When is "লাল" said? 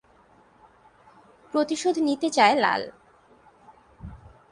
2.55-2.81